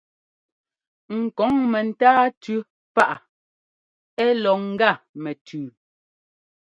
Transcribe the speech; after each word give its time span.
Ŋ 1.19 1.21
kɔŋ 1.37 1.53
mɛntáa 1.71 2.23
tʉ́ 2.43 2.57
paʼ 2.95 3.11
ɛ́ 4.23 4.29
lɔ 4.43 4.53
ŋ́gá 4.65 4.91
mɛtʉʉ. 5.23 5.63